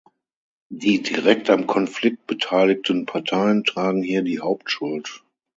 Die 0.71 1.03
direkt 1.03 1.51
am 1.51 1.67
Konflikt 1.67 2.25
beteiligten 2.25 3.05
Parteien 3.05 3.63
tragen 3.63 4.01
hier 4.01 4.23
die 4.23 4.39
Hauptschuld. 4.39 5.21